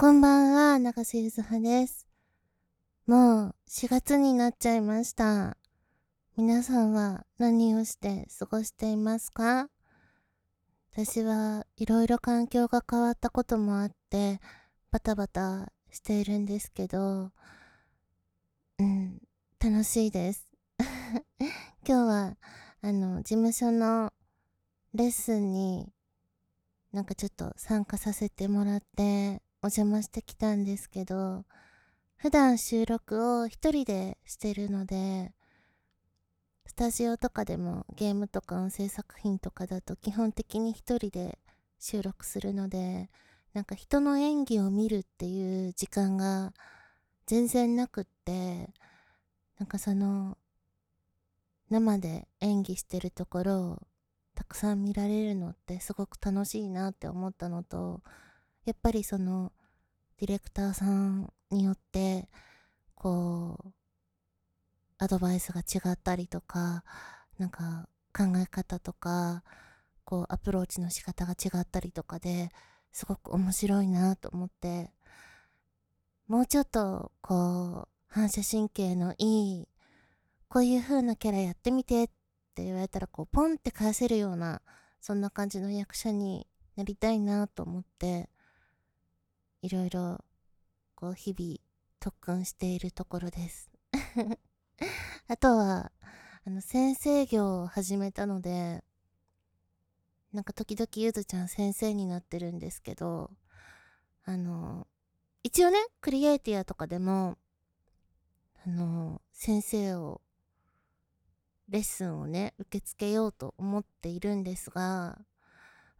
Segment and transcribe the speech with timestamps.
[0.00, 2.06] こんばんは、長瀬ゆずはです。
[3.08, 5.56] もう4月になっちゃいました。
[6.36, 9.68] 皆さんは何をして過ごしていますか？
[10.92, 14.40] 私はいろいろ環境が変わったこともあって
[14.92, 17.32] バタバタしているんですけど、
[18.78, 19.20] うん、
[19.58, 20.46] 楽しいです。
[20.78, 22.36] 今日は
[22.82, 24.12] あの事務所の
[24.94, 25.92] レッスンに
[26.92, 31.44] なんかちょっと参加させてもらってお邪魔してきたんですけど、
[32.16, 35.32] 普段収録を一人でしてるので、
[36.66, 41.40] スタジオとかでもゲームとか音声作品とかだと基本的に一人で
[41.80, 43.10] 収録するので、
[43.52, 46.52] なんか人の演技を見るっていう時間が
[47.26, 48.70] 全然なくって、
[49.58, 50.38] なんかその
[51.68, 53.82] 生で演技してるところを
[54.36, 58.02] たくさん見られるのってすごく楽しいなって思ったのと、
[58.68, 59.50] やっぱりその
[60.18, 62.28] ディレクターさんによって
[62.94, 63.72] こう
[64.98, 66.84] アドバイスが違ったりとか
[67.38, 69.42] なんか考え方とか
[70.04, 72.50] こうアプローチの仕方が違ったりとかで
[72.92, 74.90] すごく面白いなと思って
[76.26, 79.68] もうちょっとこう反射神経のいい
[80.48, 82.08] こういう風なキャラやってみてっ
[82.54, 84.60] て言われたらこうポンって返せるような
[85.00, 86.46] そんな感じの役者に
[86.76, 88.28] なりたいなと思って。
[89.62, 90.24] いろいろ
[90.94, 91.56] こう日々
[92.00, 93.70] 特訓しているところです。
[95.28, 95.92] あとは
[96.46, 98.84] あの先生業を始めたので
[100.32, 103.30] なんか時々ゆずちゃん先生になってるんですけど
[104.24, 104.86] あの
[105.42, 107.38] 一応ねクリエイティアとかでも
[108.66, 110.20] あの先生を
[111.68, 115.18] レッスンをね受け付けようと思っているんですが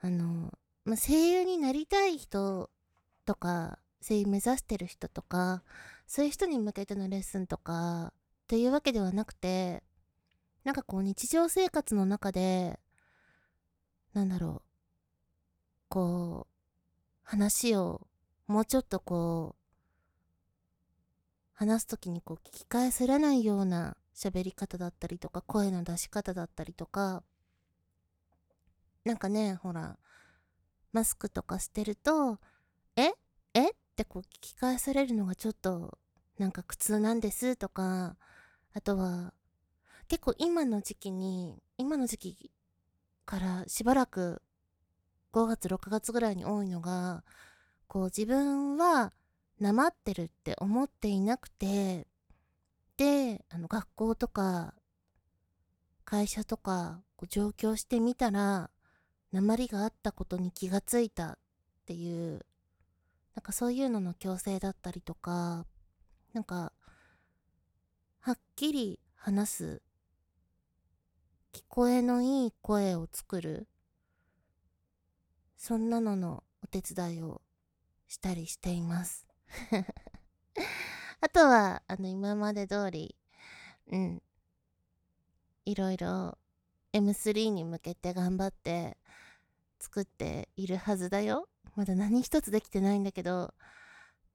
[0.00, 0.52] あの、
[0.84, 2.70] まあ、声優になりたい人
[3.28, 5.62] とか声優目指してる人とか
[6.06, 8.12] そういう人に向けてのレッスンとかっ
[8.46, 9.82] ていうわけではなくて
[10.64, 12.80] なんかこう日常生活の中で
[14.14, 14.68] なんだろう
[15.90, 16.54] こう
[17.22, 18.06] 話を
[18.46, 19.58] もうちょっとこう
[21.52, 27.22] 話す時にこう聞き返せらないような喋り方だったりとか声の出し方だったりとか
[29.04, 29.98] なんかねほら
[30.94, 32.38] マスクとかしてると
[33.98, 35.98] ってこう聞き返されるのがちょっと
[36.38, 38.14] なんか苦痛なんですとか
[38.72, 39.34] あとは
[40.06, 42.50] 結構今の時期に今の時期
[43.26, 44.40] からしばらく
[45.32, 47.24] 5月6月ぐらいに多いのが
[47.88, 49.12] こう自分は
[49.58, 52.06] なまってるって思っていなくて
[52.96, 54.74] であの学校とか
[56.04, 58.70] 会社とかこう上京してみたら
[59.32, 61.38] 鉛があったことに気がついたっ
[61.86, 62.46] ていう
[63.38, 65.64] なんかそういうのの強制だったりとか
[66.32, 66.72] なんか
[68.18, 69.82] はっきり話す
[71.52, 73.68] 聞こえのいい声を作る
[75.56, 77.40] そんなののお手伝いを
[78.08, 79.24] したりしています。
[81.20, 83.14] あとはあの今まで通り
[83.86, 84.22] うん。
[85.64, 86.36] いろいろ
[86.92, 88.96] M3 に向けて頑張って
[89.78, 91.48] 作っているはずだよ。
[91.78, 93.54] まだ何一つできてないんだけど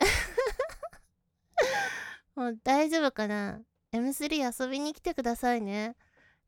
[2.34, 3.62] もう大丈夫かな
[3.92, 5.94] ?M3 遊びに来てくださいね。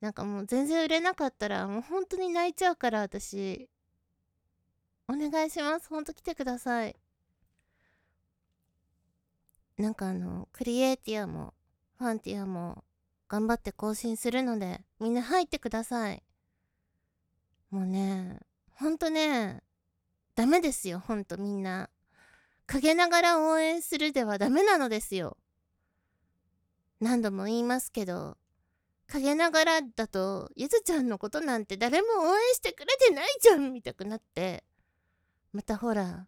[0.00, 3.70] なんかもう全然売れなかったらもう本当に泣いちゃうから私。
[5.06, 5.88] お願いします。
[5.88, 6.96] ほんと来てください。
[9.78, 11.54] なんかあの、クリエイティアも
[11.98, 12.82] ファンティアも
[13.28, 16.24] 頑張って更新するのでみんな入ってください。
[17.70, 18.40] もうね、
[18.72, 19.62] ほんとね、
[20.40, 21.90] ダメですよ、ほんとみんな。
[22.64, 25.36] 陰ながら応援するではダメなのですよ。
[26.98, 28.38] 何度も言いますけど、
[29.06, 34.64] 陰ながらだと、ゆずちゃんのことなんて誰も応援してくれてないじゃんみたくなって、
[35.52, 36.26] またほら、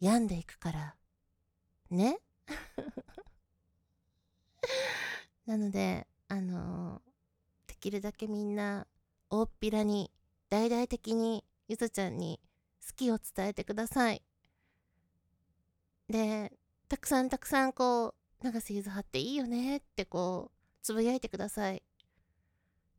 [0.00, 0.96] 病んでいくから。
[1.90, 2.18] ね？
[5.44, 8.86] なので、あのー、できるだけみんな、
[9.28, 10.10] 大っぴらに、
[10.48, 12.40] 大々的に、ゆずちゃんに
[12.94, 14.22] きを伝えてください。
[16.08, 16.52] で、
[16.88, 21.82] たくさんたくさんこう、長瀬ゆずはっていいよねってこう、つぶやいてください。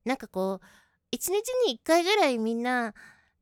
[0.03, 0.65] なんかこう、
[1.11, 2.93] 一日に一回ぐらいみんな、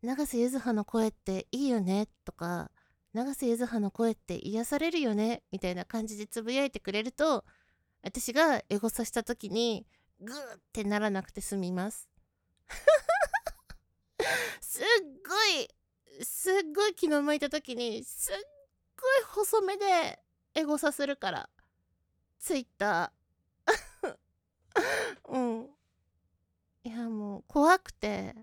[0.02, 2.70] 長瀬ゆずはの声っていいよねとか、
[3.14, 7.44] 長瀬ゆずはの声って癒されるよねみたいな感じでつぶやいてくれると、
[8.04, 9.88] 私がエゴサした時に、
[10.22, 12.08] グーってならなくて済みます。
[16.22, 18.36] すっごい気の向いた時にすっ
[19.00, 20.20] ごい細めで
[20.54, 21.50] エゴサするから
[22.40, 24.18] ツイッター。
[25.30, 25.70] うん。
[26.84, 28.36] いやもう怖くて。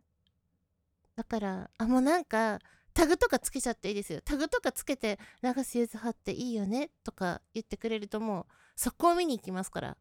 [1.14, 2.58] だからあもうなんか
[2.94, 4.20] タグとかつけちゃっていいですよ。
[4.22, 9.96] タグとかつけて流すユーズ貼っていいよねとか言ってくれるともうそこを見に行きますから。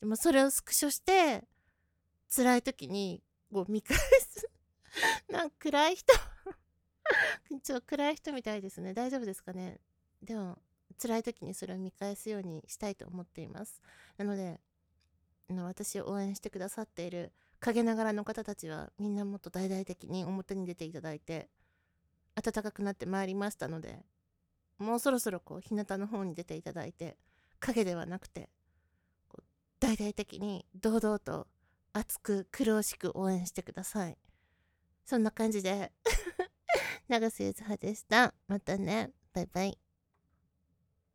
[0.00, 1.44] でもそれをスクショして
[2.34, 3.22] 辛い時に
[3.52, 4.50] こう見返す。
[5.30, 6.12] なんか暗い人。
[7.62, 8.94] ちょっと暗い人みたいですね。
[8.94, 9.80] 大丈夫ですかね？
[10.22, 10.58] でも
[11.00, 13.82] 辛い時にそれを見返すようにしたいと思っています。
[14.16, 14.60] なので
[15.48, 21.50] 私を応援してくださっている陰ながらの方たちはみんなもっと大々的に表に出ていただいて
[22.34, 24.04] 暖かくなってまいりましたので
[24.78, 27.18] もうそろそろこう日向の方に出ていただいて
[27.60, 28.48] 影ではなくて
[29.80, 31.46] 大々的に堂々と
[31.92, 34.18] 熱く苦しく応援してください。
[35.04, 35.92] そんな感じで
[37.08, 38.34] 長瀬ゆずはでした。
[38.48, 39.10] またね。
[39.34, 39.83] バイバイ。